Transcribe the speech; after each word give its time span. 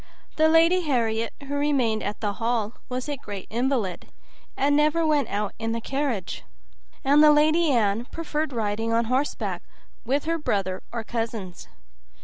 The 0.35 0.49
Lady 0.49 0.81
Harriet, 0.81 1.31
who 1.47 1.53
remained 1.53 2.01
at 2.01 2.21
the 2.21 2.33
hall, 2.33 2.73
was 2.89 3.07
a 3.07 3.17
great 3.17 3.45
invalid, 3.51 4.07
and 4.57 4.75
never 4.75 5.05
went 5.05 5.27
out 5.27 5.53
in 5.59 5.73
the 5.73 5.79
carriage, 5.79 6.41
and 7.03 7.21
the 7.23 7.31
Lady 7.31 7.69
Anne 7.69 8.05
preferred 8.05 8.51
riding 8.51 8.91
on 8.91 9.05
horseback 9.05 9.61
with 10.03 10.25
her 10.25 10.39
brother 10.39 10.81
or 10.91 11.03
cousins. 11.03 11.67